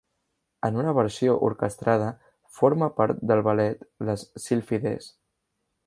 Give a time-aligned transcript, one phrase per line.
[0.69, 2.07] En una versió orquestrada,
[2.61, 5.13] forma part del ballet "Les Sylphides".